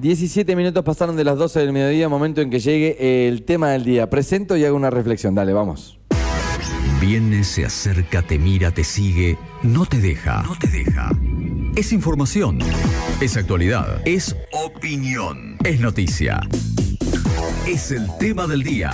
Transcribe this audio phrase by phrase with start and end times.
[0.00, 3.84] 17 minutos pasaron de las 12 del mediodía, momento en que llegue el tema del
[3.84, 4.08] día.
[4.08, 5.34] Presento y hago una reflexión.
[5.34, 5.98] Dale, vamos.
[7.00, 10.42] Viene, se acerca, te mira, te sigue, no te deja.
[10.42, 11.10] No te deja.
[11.76, 12.58] Es información.
[13.20, 14.00] Es actualidad.
[14.06, 15.56] Es opinión.
[15.64, 16.40] Es noticia.
[17.70, 18.90] Es el tema del día.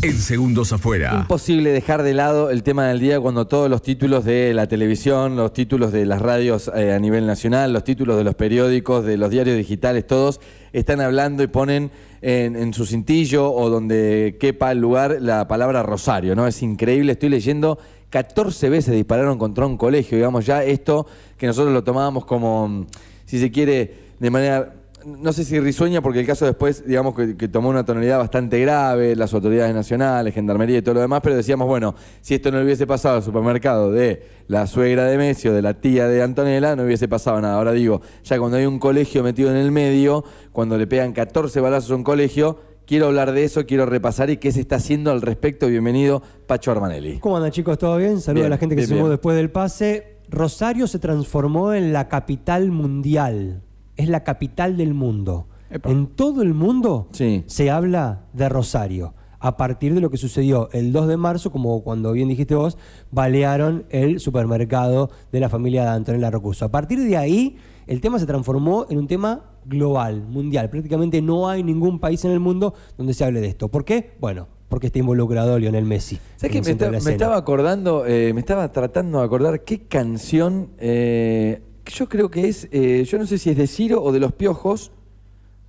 [0.00, 1.18] En segundos afuera.
[1.20, 5.36] Imposible dejar de lado el tema del día cuando todos los títulos de la televisión,
[5.36, 9.18] los títulos de las radios eh, a nivel nacional, los títulos de los periódicos, de
[9.18, 10.40] los diarios digitales, todos
[10.72, 11.90] están hablando y ponen
[12.22, 16.46] en, su cintillo o donde quepa el lugar la palabra Rosario, ¿no?
[16.46, 21.74] Es increíble, estoy leyendo 14 veces dispararon contra un colegio, digamos, ya esto que nosotros
[21.74, 22.86] lo tomábamos como,
[23.26, 27.48] si se quiere, de manera no sé si risueña, porque el caso después, digamos que,
[27.48, 31.66] tomó una tonalidad bastante grave, las autoridades nacionales, gendarmería y todo lo demás, pero decíamos,
[31.66, 35.62] bueno, si esto no hubiese pasado al supermercado de la suegra de Messi o de
[35.62, 37.56] la tía de Antonella, no hubiese pasado nada.
[37.56, 41.60] Ahora digo, ya cuando hay un colegio metido en el medio, cuando le pegan 14
[41.60, 45.10] balazos a un colegio, quiero hablar de eso, quiero repasar y qué se está haciendo
[45.10, 45.66] al respecto.
[45.68, 47.18] Bienvenido, Pacho Armanelli.
[47.20, 47.78] ¿Cómo andan chicos?
[47.78, 48.20] ¿Todo bien?
[48.20, 50.18] Saludos a la gente que se sumó después del pase.
[50.28, 53.62] Rosario se transformó en la capital mundial
[54.00, 55.46] es la capital del mundo.
[55.84, 59.14] En todo el mundo se habla de Rosario.
[59.42, 62.76] A partir de lo que sucedió el 2 de marzo, como cuando bien dijiste vos,
[63.10, 66.66] balearon el supermercado de la familia de Antonella Rocuso.
[66.66, 67.56] A partir de ahí,
[67.86, 70.68] el tema se transformó en un tema global, mundial.
[70.68, 73.68] Prácticamente no hay ningún país en el mundo donde se hable de esto.
[73.68, 74.12] ¿Por qué?
[74.20, 76.18] Bueno, porque está involucrado Lionel Messi.
[76.36, 76.90] ¿Sabes qué?
[76.90, 82.48] Me, estaba acordando, eh, me estaba tratando de acordar qué canción eh, yo creo que
[82.48, 84.92] es, eh, yo no sé si es de Ciro o de los Piojos.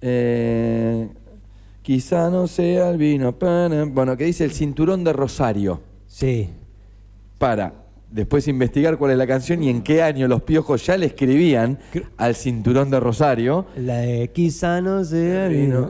[0.01, 1.09] Eh,
[1.81, 3.35] quizá no sea el vino.
[3.91, 5.81] Bueno, que dice el cinturón de Rosario.
[6.07, 6.49] Sí.
[7.37, 7.73] Para
[8.11, 11.79] después investigar cuál es la canción y en qué año los piojos ya le escribían
[12.17, 13.65] al cinturón de Rosario.
[13.77, 15.89] La de quizá no sea el vino.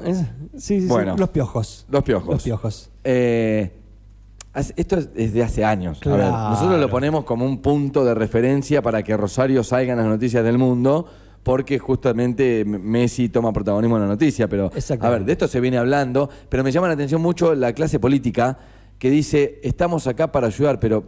[0.58, 1.86] Sí, sí, bueno, los piojos.
[1.90, 2.34] Los piojos.
[2.34, 2.90] Los piojos.
[3.04, 3.72] Eh,
[4.54, 6.00] esto es de hace años.
[6.06, 10.44] nosotros lo ponemos como un punto de referencia para que Rosario salga en las noticias
[10.44, 11.06] del mundo,
[11.44, 14.48] porque justamente Messi toma protagonismo en la noticia.
[14.48, 17.74] Pero, a ver, de esto se viene hablando, pero me llama la atención mucho la
[17.74, 18.58] clase política
[19.00, 21.04] que dice, estamos acá para ayudar, pero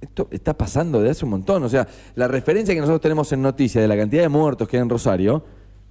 [0.00, 1.64] esto está pasando de hace un montón.
[1.64, 4.76] O sea, la referencia que nosotros tenemos en noticias de la cantidad de muertos que
[4.76, 5.42] hay en Rosario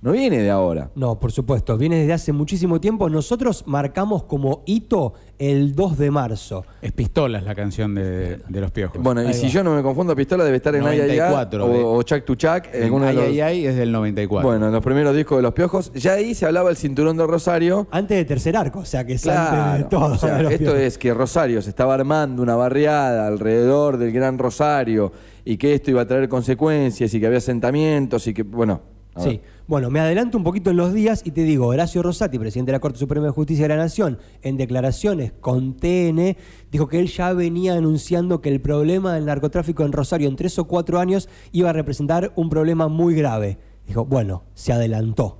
[0.05, 0.91] no viene de ahora.
[0.93, 3.09] No, por supuesto, viene desde hace muchísimo tiempo.
[3.09, 6.63] Nosotros marcamos como hito el 2 de marzo.
[6.79, 9.01] Es Pistola, es la canción de, los piojos.
[9.01, 12.03] Bueno, y si yo no me confundo, Pistola debe estar en Ay, Ay, o, o
[12.03, 12.65] Chuck to Chuck.
[12.71, 14.47] Ay, Ay, es del 94.
[14.47, 15.91] Bueno, en los primeros discos de los piojos.
[15.93, 17.87] Ya ahí se hablaba el cinturón de Rosario.
[17.89, 20.13] Antes de Tercer Arco, o sea que es antes de todo.
[20.51, 25.11] esto es que Rosario se estaba armando una barriada alrededor del Gran Rosario
[25.43, 29.39] y que esto iba a traer consecuencias y que había asentamientos y que, bueno, Sí,
[29.67, 32.75] bueno, me adelanto un poquito en los días y te digo, Horacio Rosati, presidente de
[32.75, 36.35] la Corte Suprema de Justicia de la Nación, en declaraciones con TN,
[36.71, 40.59] dijo que él ya venía anunciando que el problema del narcotráfico en Rosario en tres
[40.59, 43.57] o cuatro años iba a representar un problema muy grave.
[43.87, 45.37] Dijo, bueno, se adelantó.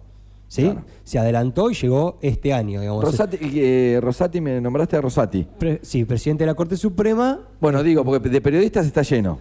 [0.48, 0.74] ¿Sí?
[1.04, 2.80] Se adelantó y llegó este año.
[2.80, 3.04] Digamos.
[3.04, 5.46] Rosati, eh, Rosati, me nombraste a Rosati.
[5.82, 7.42] sí, presidente de la Corte Suprema.
[7.60, 9.40] Bueno, digo, porque de periodistas está lleno.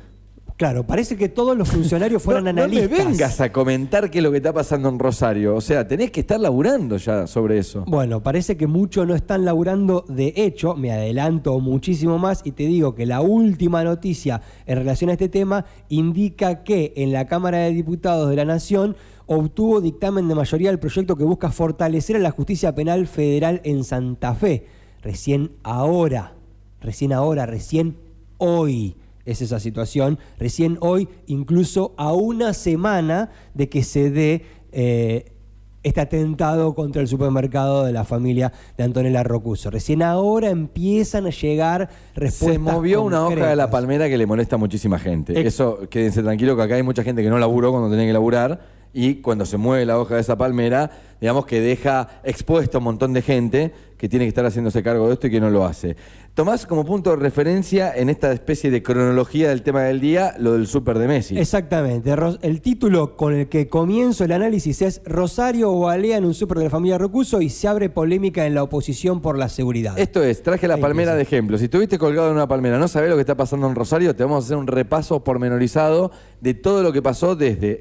[0.57, 2.91] Claro, parece que todos los funcionarios fueran analistas.
[2.91, 5.57] No me vengas a comentar qué es lo que está pasando en Rosario.
[5.57, 7.85] O sea, tenés que estar laburando ya sobre eso.
[7.89, 10.05] Bueno, parece que muchos no están laburando.
[10.09, 15.11] De hecho, me adelanto muchísimo más y te digo que la última noticia en relación
[15.11, 20.29] a este tema indica que en la Cámara de Diputados de la Nación obtuvo dictamen
[20.29, 24.67] de mayoría el proyecto que busca fortalecer a la justicia penal federal en Santa Fe.
[25.03, 26.35] Recién ahora,
[26.81, 27.97] recién ahora, recién
[28.39, 30.19] hoy es esa situación.
[30.39, 35.33] Recién hoy, incluso a una semana de que se dé eh,
[35.85, 39.71] este atentado contra el supermercado de la familia de Antonella Rocuso.
[39.71, 42.55] Recién ahora empiezan a llegar respuestas.
[42.55, 45.39] Se movió una hoja de la palmera que le molesta a muchísima gente.
[45.47, 48.75] Eso, quédense tranquilos que acá hay mucha gente que no laburó cuando tenía que laburar
[48.95, 52.85] y cuando se mueve la hoja de esa palmera, digamos que deja expuesto a un
[52.85, 53.75] montón de gente
[54.05, 55.97] que tiene que estar haciéndose cargo de esto y que no lo hace.
[56.35, 60.53] Tomás como punto de referencia en esta especie de cronología del tema del día lo
[60.53, 61.39] del Super de Messi.
[61.39, 62.15] Exactamente.
[62.43, 66.59] El título con el que comienzo el análisis es Rosario o Alea en un Super
[66.59, 69.99] de la familia Rocuso y se abre polémica en la oposición por la seguridad.
[69.99, 71.57] Esto es, traje la palmera de ejemplo.
[71.57, 74.23] Si estuviste colgado en una palmera, no sabés lo que está pasando en Rosario, te
[74.23, 76.11] vamos a hacer un repaso pormenorizado
[76.43, 77.81] de todo lo que pasó desde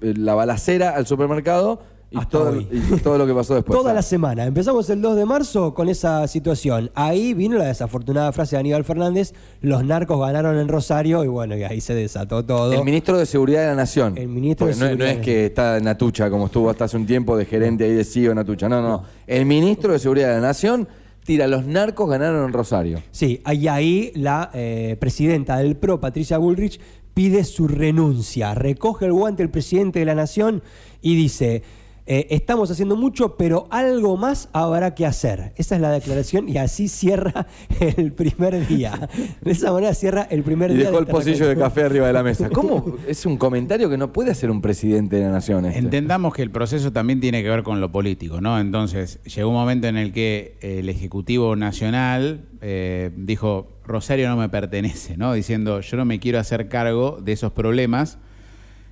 [0.00, 2.66] la balacera al supermercado Y todo, hoy.
[2.70, 3.78] y todo lo que pasó después.
[3.78, 4.44] Toda la semana.
[4.44, 6.90] Empezamos el 2 de marzo con esa situación.
[6.94, 11.56] Ahí vino la desafortunada frase de Aníbal Fernández, los narcos ganaron en Rosario y bueno,
[11.56, 12.72] y ahí se desató todo.
[12.72, 14.16] El ministro de Seguridad de la Nación.
[14.16, 17.06] El ministro de no, Seguridad no es que está Natucha, como estuvo hasta hace un
[17.06, 18.68] tiempo de gerente ahí de CEO Natucha.
[18.68, 19.04] No, no.
[19.26, 20.88] El ministro de Seguridad de la Nación
[21.24, 23.02] tira los narcos ganaron en Rosario.
[23.10, 26.80] Sí, y ahí la eh, presidenta del PRO, Patricia Bullrich,
[27.12, 28.54] pide su renuncia.
[28.54, 30.62] Recoge el guante el presidente de la Nación
[31.02, 31.62] y dice,
[32.10, 35.52] eh, estamos haciendo mucho, pero algo más habrá que hacer.
[35.56, 37.46] Esa es la declaración y así cierra
[37.80, 39.10] el primer día.
[39.42, 40.84] De esa manera cierra el primer Y día.
[40.84, 42.48] dejó de el pocillo de café arriba de la mesa.
[42.52, 42.96] ¿Cómo?
[43.06, 45.66] Es un comentario que no puede hacer un presidente de la Nación.
[45.66, 45.80] este.
[45.80, 48.58] Entendamos que el proceso también tiene que ver con lo político, ¿no?
[48.58, 54.48] Entonces, llegó un momento en el que el Ejecutivo Nacional eh, dijo, Rosario no me
[54.48, 55.34] pertenece, ¿no?
[55.34, 58.16] Diciendo, yo no me quiero hacer cargo de esos problemas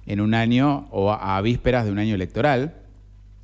[0.04, 2.82] en un año o a, a vísperas de un año electoral.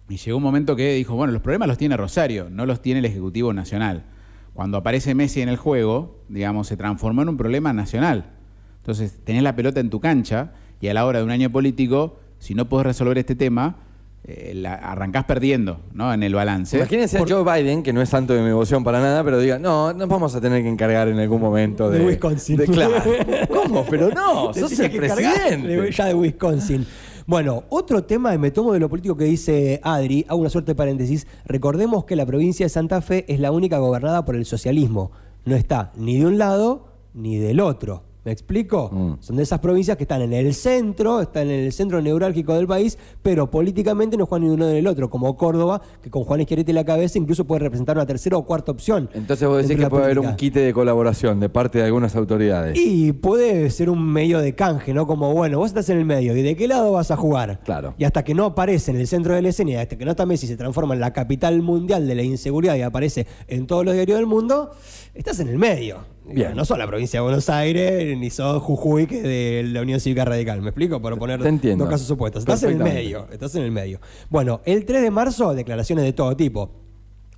[0.08, 2.98] Y llegó un momento que dijo, bueno, los problemas los tiene Rosario, no los tiene
[3.00, 4.04] el Ejecutivo Nacional.
[4.52, 8.32] Cuando aparece Messi en el juego, digamos, se transformó en un problema nacional.
[8.78, 12.18] Entonces, tenés la pelota en tu cancha y a la hora de un año político,
[12.38, 13.76] si no podés resolver este tema,
[14.24, 16.12] eh, la- arrancás perdiendo ¿no?
[16.12, 16.76] en el balance.
[16.76, 19.58] Imagínense a Joe Biden, que no es santo de mi devoción para nada, pero diga,
[19.58, 22.56] no, nos vamos a tener que encargar en algún momento de, De Wisconsin.
[22.56, 22.92] de- claro.
[23.48, 23.84] ¿Cómo?
[23.88, 25.66] Pero no, sos el presidente.
[25.66, 26.86] de- ya de Wisconsin.
[27.26, 30.72] Bueno, otro tema, y me tomo de lo político que dice Adri, hago una suerte
[30.72, 31.28] de paréntesis.
[31.44, 35.12] Recordemos que la provincia de Santa Fe es la única gobernada por el socialismo.
[35.44, 38.02] No está ni de un lado ni del otro.
[38.24, 38.88] ¿Me explico?
[38.92, 39.14] Mm.
[39.20, 42.68] Son de esas provincias que están en el centro, están en el centro neurálgico del
[42.68, 46.40] país, pero políticamente no juegan ni uno ni el otro, como Córdoba, que con Juan
[46.40, 49.10] Esquerete en la cabeza incluso puede representar una tercera o cuarta opción.
[49.12, 52.78] Entonces vos decís que puede haber un quite de colaboración de parte de algunas autoridades.
[52.78, 55.06] Y puede ser un medio de canje, ¿no?
[55.06, 57.60] Como, bueno, vos estás en el medio, ¿y de qué lado vas a jugar?
[57.64, 57.94] Claro.
[57.98, 60.12] Y hasta que no aparece en el centro de la escena, y hasta que no
[60.12, 63.84] está Messi, se transforma en la capital mundial de la inseguridad y aparece en todos
[63.84, 64.70] los diarios del mundo,
[65.14, 66.04] estás en el medio.
[66.24, 66.54] Bien.
[66.54, 70.00] No sos la provincia de Buenos Aires, ni sos Jujuy, que es de la Unión
[70.00, 70.62] Cívica Radical.
[70.62, 71.02] ¿Me explico?
[71.02, 72.42] Para poner dos casos opuestos.
[72.42, 74.00] Estás en el medio, estás en el medio.
[74.30, 76.70] Bueno, el 3 de marzo, declaraciones de todo tipo.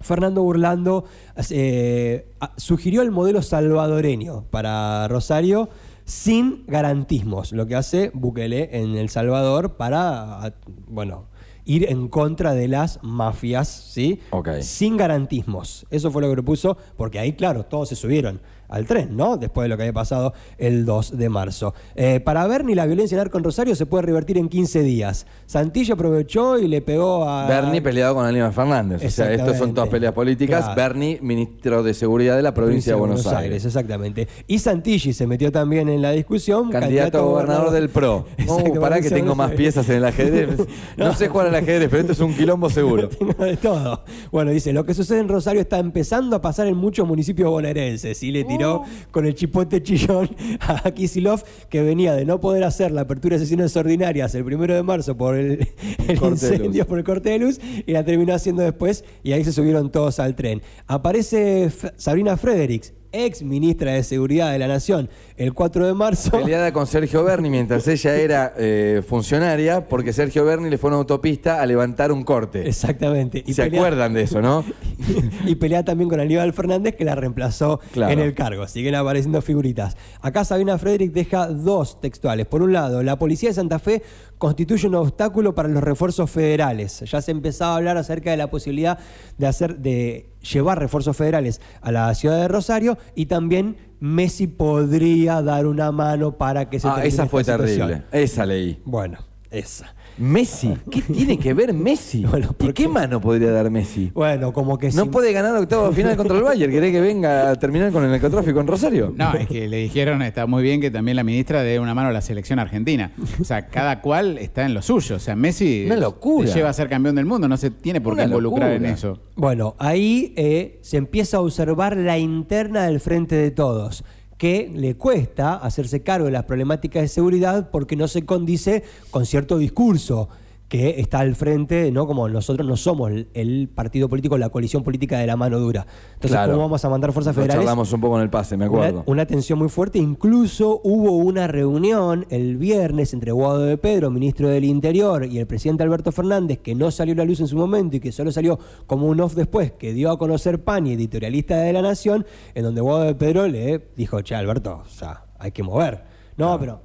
[0.00, 1.04] Fernando Burlando
[1.50, 5.70] eh, sugirió el modelo salvadoreño para Rosario
[6.04, 10.54] sin garantismos, lo que hace Bukele en El Salvador para,
[10.86, 11.28] bueno,
[11.64, 14.20] ir en contra de las mafias, ¿sí?
[14.30, 14.48] Ok.
[14.60, 15.86] Sin garantismos.
[15.90, 19.36] Eso fue lo que propuso, porque ahí, claro, todos se subieron al tren, ¿no?
[19.36, 21.74] Después de lo que había pasado el 2 de marzo.
[21.94, 25.26] Eh, para Bernie, la violencia en Arco en Rosario se puede revertir en 15 días.
[25.46, 27.46] Santilla aprovechó y le pegó a...
[27.46, 29.04] Bernie peleado con Aníbal Fernández.
[29.04, 30.64] O sea, estos son todas peleas políticas.
[30.64, 30.76] Claro.
[30.76, 33.64] Bernie, ministro de Seguridad de la provincia de Buenos, Aires.
[33.64, 34.28] Exactamente.
[34.46, 36.70] Y Santilli se metió también en la discusión.
[36.70, 38.26] Candidato a gobernador del PRO.
[38.48, 40.50] Oh, pará que tengo Buenos más piezas en el ajedrez.
[40.96, 43.08] No sé jugar al ajedrez, pero esto es un quilombo seguro.
[43.18, 44.04] Tengo de todo.
[44.30, 48.22] Bueno, dice, lo que sucede en Rosario está empezando a pasar en muchos municipios bonaerenses.
[48.22, 48.84] Y le tiró Oh.
[49.10, 50.28] con el chipote chillón
[50.60, 54.74] a Kisilov, que venía de no poder hacer la apertura de sesiones ordinarias el primero
[54.74, 55.68] de marzo por el,
[56.08, 56.86] el Corte de incendio, luz.
[56.88, 60.18] por el corte de luz, y la terminó haciendo después, y ahí se subieron todos
[60.20, 60.62] al tren.
[60.86, 66.30] Aparece F- Sabrina Fredericks, ex ministra de Seguridad de la Nación, el 4 de marzo.
[66.32, 70.92] Peleada con Sergio Berni mientras ella era eh, funcionaria, porque Sergio Berni le fue a
[70.92, 72.66] una autopista a levantar un corte.
[72.68, 73.42] Exactamente.
[73.46, 74.64] ¿Se pelea- acuerdan de eso, no?
[75.46, 78.12] y pelea también con Aníbal Fernández, que la reemplazó Claro.
[78.12, 78.66] en el cargo.
[78.66, 79.96] Siguen apareciendo figuritas.
[80.20, 82.46] Acá Sabina Frederick deja dos textuales.
[82.46, 84.02] Por un lado, la policía de Santa Fe
[84.38, 87.00] constituye un obstáculo para los refuerzos federales.
[87.10, 88.98] Ya se empezaba a hablar acerca de la posibilidad
[89.38, 95.40] de hacer, de llevar refuerzos federales a la ciudad de Rosario y también Messi podría
[95.42, 97.74] dar una mano para que se Ah, termine esa fue esta terrible.
[97.74, 98.04] situación.
[98.12, 98.82] Esa leí.
[98.84, 99.18] Bueno,
[99.50, 99.94] esa.
[100.18, 100.74] Messi.
[100.90, 102.24] ¿Qué tiene que ver Messi?
[102.34, 104.10] Bueno, ¿Por qué mano podría dar Messi?
[104.14, 106.72] Bueno, como que No si- puede ganar octavo final contra el Bayern.
[106.72, 109.12] ¿Querés que venga a terminar con el narcotráfico en Rosario?
[109.16, 112.08] No, es que le dijeron, está muy bien que también la ministra dé una mano
[112.08, 113.12] a la selección argentina.
[113.40, 115.16] O sea, cada cual está en lo suyo.
[115.16, 116.48] O sea, Messi Una locura.
[116.48, 118.88] te lleva a ser campeón del mundo, no se tiene por qué Una involucrar locura.
[118.88, 119.20] en eso.
[119.36, 124.04] Bueno, ahí eh, se empieza a observar la interna del frente de todos,
[124.38, 129.26] que le cuesta hacerse cargo de las problemáticas de seguridad porque no se condice con
[129.26, 130.28] cierto discurso
[130.68, 132.06] que está al frente, ¿no?
[132.06, 135.86] Como nosotros no somos el, partido político, la coalición política de la mano dura.
[136.14, 136.52] Entonces, Claro.
[136.52, 137.64] ¿cómo vamos a mandar fuerzas Lo federales?
[137.64, 139.00] charlamos un poco en el pase, me acuerdo.
[139.00, 139.98] Una, una tensión muy fuerte.
[139.98, 145.46] Incluso hubo una reunión el viernes entre Guado de Pedro, ministro del Interior, y el
[145.46, 148.32] presidente Alberto Fernández, que no salió a la luz en su momento y que solo
[148.32, 152.64] salió como un off después, que dio a conocer Pani, editorialista de La Nación, en
[152.64, 156.04] donde Guado de Pedro le dijo, che, Alberto, o sea, hay que mover.
[156.36, 156.80] No, pero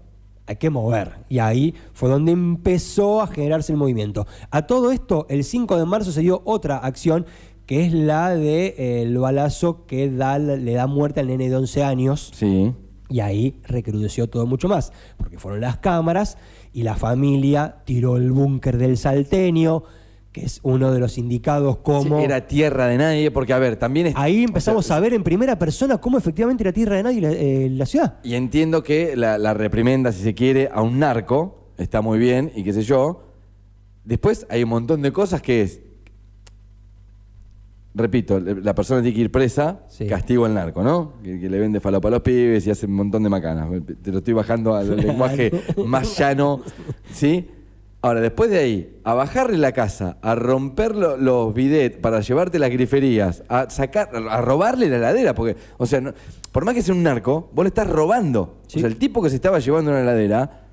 [0.50, 1.12] hay que mover.
[1.30, 4.26] Y ahí fue donde empezó a generarse el movimiento.
[4.50, 7.28] A todo esto, el 5 de marzo se dio otra acción
[7.68, 11.56] que es la del de, el balazo que da, le da muerte al nene de
[11.56, 12.32] 11 años.
[12.34, 12.74] Sí.
[13.10, 16.40] Y ahí recrudeció todo mucho más, porque fueron las cámaras
[16.74, 19.84] y la familia tiró el búnker del salteño,
[20.32, 22.20] que es uno de los indicados como...
[22.20, 24.08] Sí, era tierra de nadie, porque a ver, también...
[24.08, 27.04] Es, Ahí empezamos o sea, a ver en primera persona cómo efectivamente era tierra de
[27.04, 28.20] nadie la, eh, la ciudad.
[28.24, 32.52] Y entiendo que la, la, reprimenda, si se quiere, a un narco, está muy bien,
[32.56, 33.24] y qué sé yo.
[34.04, 35.82] Después hay un montón de cosas que es...
[37.96, 40.06] Repito, la persona tiene que ir presa, sí.
[40.06, 41.14] castigo al narco, ¿no?
[41.24, 43.68] Que, que, le vende falopa a los pibes y hace un montón de macanas.
[44.02, 45.52] Te lo estoy bajando al lenguaje
[45.86, 46.62] más llano,
[47.12, 47.50] ¿sí?
[48.02, 52.58] Ahora, después de ahí, a bajarle la casa, a romper lo, los bidets para llevarte
[52.58, 56.14] las griferías, a sacar, a robarle la heladera, porque, o sea, no,
[56.54, 58.62] por más que sea un narco, vos le estás robando.
[58.66, 60.68] O sea, el tipo que se estaba llevando una heladera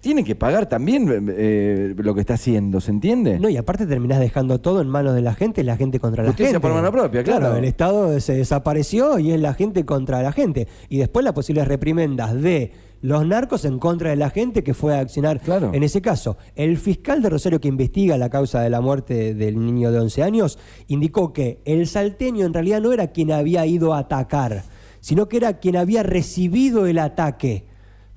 [0.00, 3.38] tiene que pagar también eh, lo que está haciendo, ¿se entiende?
[3.38, 6.30] No, y aparte terminás dejando todo en manos de la gente, la gente contra la
[6.30, 6.60] Justicia gente.
[6.60, 7.40] por mano propia, claro.
[7.40, 7.56] claro.
[7.56, 10.66] El Estado se desapareció y es la gente contra la gente.
[10.88, 14.96] Y después las posibles reprimendas de los narcos en contra de la gente que fue
[14.96, 15.70] a accionar claro.
[15.72, 16.36] en ese caso.
[16.54, 20.22] El fiscal de Rosario que investiga la causa de la muerte del niño de 11
[20.22, 24.64] años indicó que el salteño en realidad no era quien había ido a atacar,
[25.00, 27.70] sino que era quien había recibido el ataque.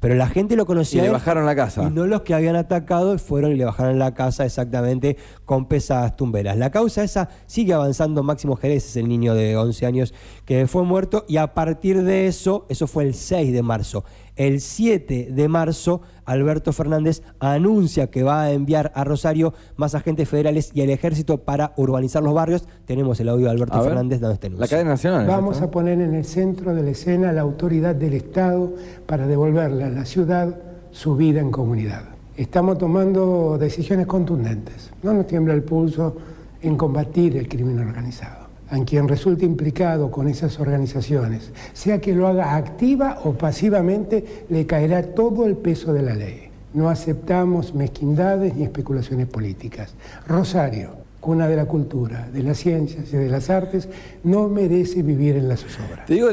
[0.03, 1.01] Pero la gente lo conocía.
[1.01, 1.83] Y le bajaron la casa.
[1.83, 6.17] Y no los que habían atacado fueron y le bajaron la casa exactamente con pesadas
[6.17, 6.57] tumberas.
[6.57, 8.21] La causa esa sigue avanzando.
[8.21, 10.13] Máximo Jerez es el niño de 11 años
[10.43, 11.23] que fue muerto.
[11.29, 14.03] Y a partir de eso, eso fue el 6 de marzo.
[14.35, 20.27] El 7 de marzo, Alberto Fernández anuncia que va a enviar a Rosario más agentes
[20.27, 22.67] federales y el ejército para urbanizar los barrios.
[22.85, 24.61] Tenemos el audio de Alberto Fernández dando este anuncio.
[24.61, 25.27] La cadena nacional.
[25.27, 28.73] Vamos a poner en el centro de la escena la autoridad del Estado
[29.05, 30.55] para devolverle a la ciudad
[30.91, 32.03] su vida en comunidad.
[32.35, 34.89] Estamos tomando decisiones contundentes.
[35.03, 36.15] No nos tiembla el pulso
[36.61, 42.27] en combatir el crimen organizado a quien resulte implicado con esas organizaciones, sea que lo
[42.27, 46.49] haga activa o pasivamente, le caerá todo el peso de la ley.
[46.73, 49.93] No aceptamos mezquindades ni especulaciones políticas.
[50.27, 53.87] Rosario, cuna de la cultura, de las ciencias y de las artes,
[54.23, 56.03] no merece vivir en la zozobra.
[56.05, 56.29] Te digo,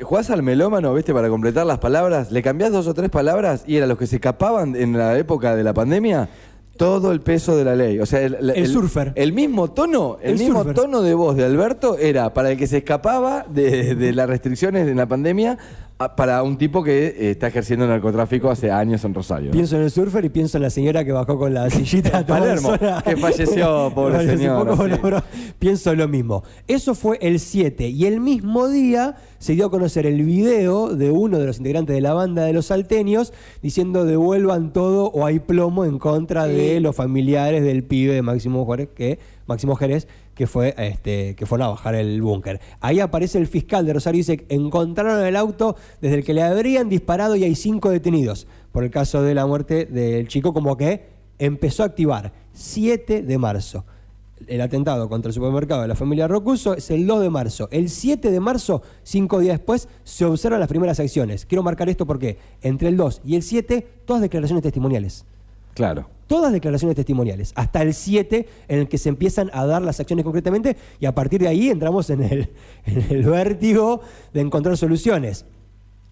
[0.00, 1.12] jugás al melómano, ¿viste?
[1.12, 4.16] Para completar las palabras, le cambiás dos o tres palabras y eran los que se
[4.16, 6.30] escapaban en la época de la pandemia,
[6.80, 7.98] todo el peso de la ley.
[8.00, 9.12] O sea, el, el, el surfer.
[9.14, 10.74] El mismo tono, el, el mismo surfer.
[10.74, 14.88] tono de voz de Alberto era para el que se escapaba de, de las restricciones
[14.88, 15.58] en la pandemia
[16.08, 19.50] para un tipo que eh, está ejerciendo narcotráfico hace años en Rosario.
[19.50, 22.26] Pienso en el surfer y pienso en la señora que bajó con la sillita a
[22.26, 22.72] Palermo,
[23.04, 25.22] que falleció, pobre señor.
[25.30, 25.52] Sí.
[25.58, 26.42] Pienso lo mismo.
[26.66, 31.10] Eso fue el 7 y el mismo día se dio a conocer el video de
[31.10, 35.38] uno de los integrantes de la banda de los salteños diciendo devuelvan todo o hay
[35.38, 40.06] plomo en contra de los familiares del pibe de Máximo Juárez que Máximo Jerez,
[40.40, 42.62] que fue este, que fueron a bajar el búnker.
[42.80, 46.42] Ahí aparece el fiscal de Rosario y dice, encontraron el auto desde el que le
[46.42, 50.78] habrían disparado y hay cinco detenidos por el caso de la muerte del chico, como
[50.78, 53.84] que empezó a activar 7 de marzo.
[54.46, 57.68] El atentado contra el supermercado de la familia Rocuso es el 2 de marzo.
[57.70, 61.44] El 7 de marzo, cinco días después, se observan las primeras acciones.
[61.44, 65.26] Quiero marcar esto porque entre el 2 y el 7, todas declaraciones testimoniales.
[65.74, 69.98] Claro todas declaraciones testimoniales, hasta el 7 en el que se empiezan a dar las
[69.98, 72.50] acciones concretamente y a partir de ahí entramos en el,
[72.86, 74.00] en vértigo
[74.32, 75.44] de encontrar soluciones.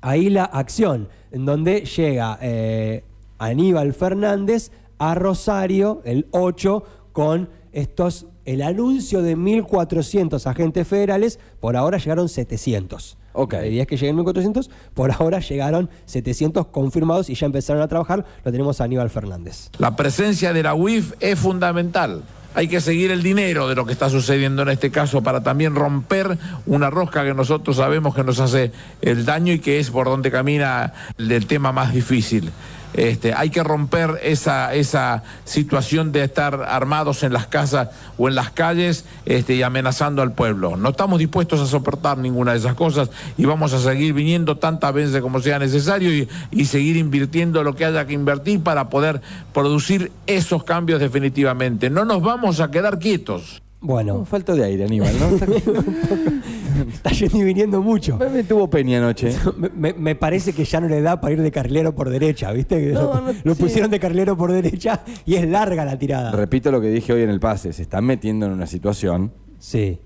[0.01, 3.05] Ahí la acción, en donde llega eh,
[3.39, 11.77] Aníbal Fernández a Rosario el 8 con estos, el anuncio de 1.400 agentes federales, por
[11.77, 13.19] ahora llegaron 700.
[13.39, 13.53] Ok.
[13.53, 17.87] La idea es que lleguen 1.400, por ahora llegaron 700 confirmados y ya empezaron a
[17.87, 18.27] trabajar.
[18.45, 19.71] Lo tenemos a Aníbal Fernández.
[19.79, 22.25] La presencia de la UIF es fundamental.
[22.55, 25.77] Hay que seguir el dinero de lo que está sucediendo en este caso para también
[25.77, 30.07] romper una rosca que nosotros sabemos que nos hace el daño y que es por
[30.07, 32.51] donde camina el tema más difícil.
[32.95, 38.35] Este, hay que romper esa, esa situación de estar armados en las casas o en
[38.35, 40.77] las calles este, y amenazando al pueblo.
[40.77, 44.93] No estamos dispuestos a soportar ninguna de esas cosas y vamos a seguir viniendo tantas
[44.93, 49.21] veces como sea necesario y, y seguir invirtiendo lo que haya que invertir para poder
[49.53, 51.91] producir esos cambios definitivamente.
[51.91, 53.63] No nos vamos a quedar quietos.
[53.81, 54.25] Bueno.
[54.25, 55.29] Falta de aire, Aníbal, ¿no?
[56.93, 58.17] Está yendo y viniendo mucho.
[58.19, 59.33] Me, me tuvo Peña anoche.
[59.77, 62.93] Me, me, parece que ya no le da para ir de carrilero por derecha, ¿viste?
[62.93, 63.63] No, lo, no, lo sí.
[63.63, 66.31] pusieron de carrilero por derecha y es larga la tirada.
[66.33, 67.73] Repito lo que dije hoy en el pase.
[67.73, 69.99] Se están metiendo en una situación Sí.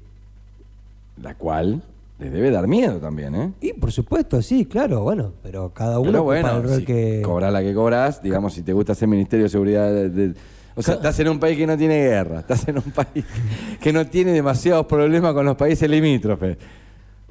[1.23, 1.83] la cual
[2.19, 3.53] les debe dar miedo también, ¿eh?
[3.61, 7.21] Y por supuesto, sí, claro, bueno, pero cada uno Pero bueno, el rol si que...
[7.25, 9.93] cobras la que cobras, digamos, si te gusta ser Ministerio de Seguridad...
[9.93, 10.35] de- de-
[10.75, 13.25] o sea, estás en un país que no tiene guerra, estás en un país
[13.81, 16.57] que no tiene demasiados problemas con los países limítrofes.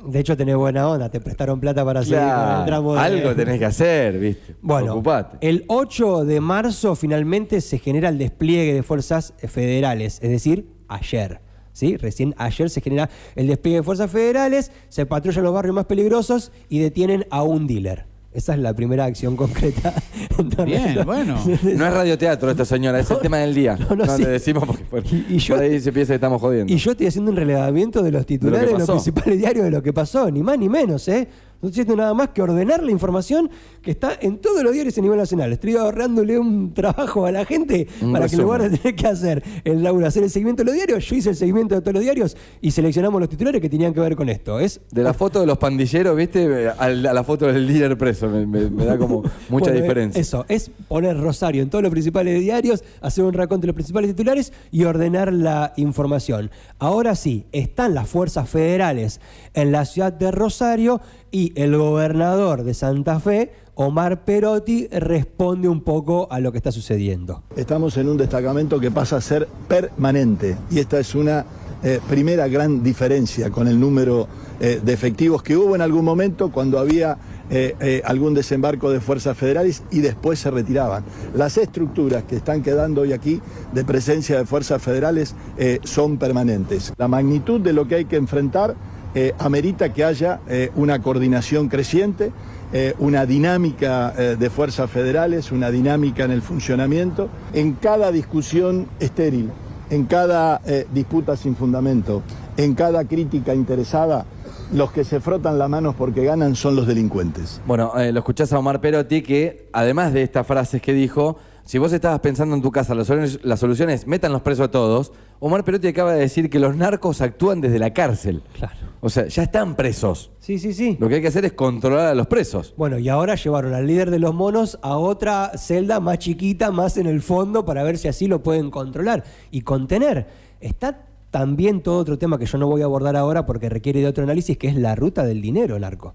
[0.06, 3.00] De hecho, tenés buena onda, te prestaron plata para seguir con el Claro, tramo de-
[3.02, 4.56] algo tenés que hacer, ¿viste?
[4.62, 5.38] Bueno, Ocupate.
[5.48, 11.40] el 8 de marzo finalmente se genera el despliegue de fuerzas federales, es decir, ayer.
[11.74, 11.96] ¿sí?
[11.98, 16.52] Recién ayer se genera el despliegue de fuerzas federales, se patrullan los barrios más peligrosos
[16.68, 18.06] y detienen a un dealer.
[18.34, 19.94] Esa es la primera acción concreta.
[20.66, 21.38] Bien, bueno.
[21.46, 23.76] No es radioteatro esto, señora, es el tema del día.
[23.78, 24.24] no, No, no, sí.
[24.24, 26.72] le decimos porque por, Y- y yo- por ahí se piensa que estamos jodiendo.
[26.72, 28.94] Y yo estoy haciendo un relevamiento de los titulares de, los pasó.
[28.94, 31.28] principales diarios de lo que pasó, ni más ni menos, ¿eh?
[31.62, 33.50] No estoy haciendo nada más que ordenar la información
[33.82, 35.52] que está en todos los diarios a nivel nacional.
[35.54, 39.08] Estoy ahorrándole un trabajo a la gente Un para que en lugar de tener que
[39.08, 41.94] hacer el Laura hacer el seguimiento de los diarios, yo hice el seguimiento de todos
[41.94, 44.60] los diarios y seleccionamos los titulares que tenían que ver con esto.
[44.60, 46.70] Es De la foto de los pandilleros, ¿viste?
[46.70, 50.20] A la, foto del líder preso, me, me- me da como mucha Bueno, diferencia.
[50.20, 54.10] Eso, es poner Rosario en todos los principales diarios, hacer un raconto de los principales
[54.12, 56.50] titulares y ordenar la información.
[56.80, 59.22] Ahora sí, están las fuerzas federales
[59.54, 61.02] en la ciudad de Rosario
[61.34, 66.72] y el gobernador de Santa Fe, Omar Perotti, responde un poco a lo que está
[66.72, 67.44] sucediendo.
[67.56, 71.46] Estamos en un destacamento que pasa a ser permanente y esta es una
[71.84, 74.28] eh, primera gran diferencia con el número
[74.60, 77.18] eh, de efectivos que hubo en algún momento cuando había
[77.50, 81.04] eh, algún desembarco de fuerzas federales y después se retiraban.
[81.34, 83.42] Las estructuras que están quedando hoy aquí
[83.74, 85.36] de presencia de fuerzas federales
[85.84, 86.94] son permanentes.
[86.98, 88.76] La magnitud de lo que hay que enfrentar
[89.14, 92.32] eh, amerita que haya eh, una coordinación creciente,
[92.72, 99.50] eh, una dinámica de fuerzas federales, una dinámica en el funcionamiento, en cada discusión estéril,
[99.90, 100.62] en cada
[100.94, 102.22] disputa sin fundamento,
[102.56, 104.26] en cada crítica interesada,
[104.72, 107.60] los que se frotan las manos porque ganan son los delincuentes.
[107.66, 111.38] Bueno, lo escuchás a Omar Perotti que, además de estas frases que dijo,
[111.72, 114.42] si vos estabas pensando en tu casa, la solución, es- la solución es metan los
[114.42, 118.42] presos a todos, Omar Perotti acaba de decir que los narcos actúan desde la cárcel.
[118.58, 118.76] Claro.
[119.00, 120.32] O sea, ya están presos.
[120.42, 120.98] Sí, sí, sí.
[121.00, 122.74] Lo que hay que hacer es controlar a los presos.
[122.76, 126.98] Bueno, y ahora llevaron al líder de los monos a otra celda más chiquita, más
[126.98, 130.28] en el fondo, para ver si así lo pueden controlar y contener.
[130.60, 134.08] Está también todo otro tema que yo no voy a abordar ahora porque requiere de
[134.08, 136.14] otro análisis, que es la ruta del dinero, narco.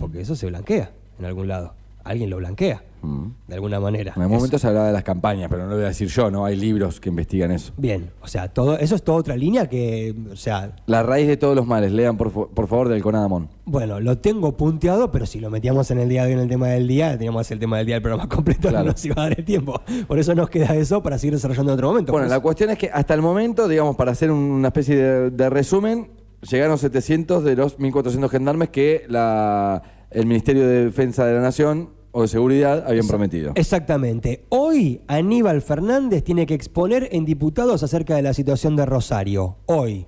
[0.00, 1.74] Porque eso se blanquea en algún lado.
[2.06, 2.82] Alguien lo blanquea,
[3.48, 4.12] de alguna manera.
[4.16, 6.30] En algún momento se hablaba de las campañas, pero no lo voy a decir yo,
[6.30, 6.44] ¿no?
[6.44, 7.72] Hay libros que investigan eso.
[7.76, 11.36] Bien, o sea, todo, eso es toda otra línea que, o sea, La raíz de
[11.36, 13.48] todos los males, lean por, por favor del Conadamón.
[13.64, 16.48] Bueno, lo tengo punteado, pero si lo metíamos en el día de hoy en el
[16.48, 18.84] tema del día, teníamos el tema del día del programa completo, Claro.
[18.86, 19.80] no nos iba a dar el tiempo.
[20.08, 22.12] Por eso nos queda eso para seguir desarrollando en otro momento.
[22.12, 25.30] Bueno, Pues, la cuestión es que hasta el momento, digamos, para hacer una especie de,
[25.30, 26.10] de resumen,
[26.48, 31.90] llegaron 700 de los 1.400 gendarmes que la, el Ministerio de Defensa de la Nación
[32.16, 33.52] o de Seguridad habían prometido.
[33.56, 34.46] Exactamente.
[34.48, 39.56] Hoy Aníbal Fernández tiene que exponer en diputados acerca de la situación de Rosario.
[39.66, 40.06] Hoy.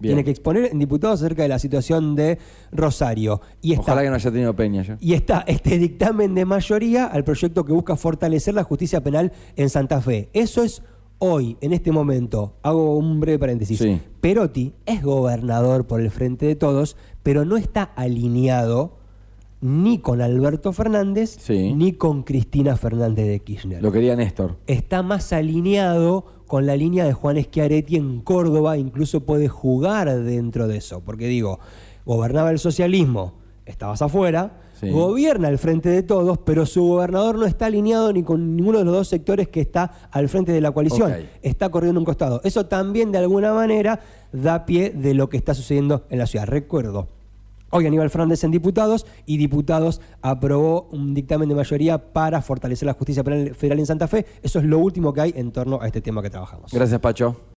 [0.00, 0.10] Bien.
[0.10, 2.38] Tiene que exponer en diputados acerca de la situación de
[2.72, 3.40] Rosario.
[3.62, 4.98] Y está, Ojalá que no haya tenido Peña ya.
[5.00, 9.70] y está este dictamen de mayoría al proyecto que busca fortalecer la justicia penal en
[9.70, 10.30] Santa Fe.
[10.32, 10.82] Eso es
[11.18, 12.56] hoy, en este momento.
[12.64, 13.78] Hago un breve paréntesis.
[13.78, 14.00] Sí.
[14.20, 19.05] Perotti es gobernador por el Frente de Todos, pero no está alineado
[19.60, 21.72] ni con Alberto Fernández Sí.
[21.72, 23.82] ni con Cristina Fernández de Kirchner.
[23.82, 24.56] Lo quería Néstor.
[24.66, 30.68] Está más alineado con la línea de Juan Schiaretti en Córdoba, incluso puede jugar dentro
[30.68, 31.58] de eso, porque digo,
[32.04, 34.90] gobernaba el socialismo, estabas afuera, Sí.
[34.90, 38.84] gobierna el frente de todos, pero su gobernador no está alineado ni con ninguno de
[38.84, 42.42] los dos sectores que está al frente de la coalición, está corriendo un costado.
[42.44, 44.00] Eso también de alguna manera
[44.32, 46.46] da pie de lo que está sucediendo en la ciudad.
[46.46, 47.08] Recuerdo,
[47.76, 52.94] Hoy Aníbal Fernández en diputados y diputados aprobó un dictamen de mayoría para fortalecer la
[52.94, 54.24] justicia penal federal en Santa Fe.
[54.42, 56.72] Eso es lo último que hay en torno a este tema que trabajamos.
[56.72, 57.36] Gracias, Pacho.